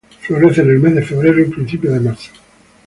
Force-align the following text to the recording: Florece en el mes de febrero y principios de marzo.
Florece 0.21 0.63
en 0.63 0.71
el 0.71 0.79
mes 0.79 0.95
de 0.95 1.03
febrero 1.03 1.39
y 1.41 1.45
principios 1.51 1.93
de 1.93 1.99
marzo. 1.99 2.31